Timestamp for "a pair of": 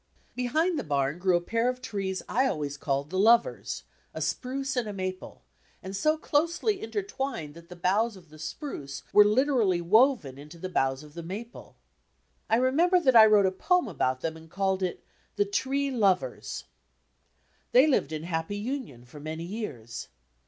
1.37-1.79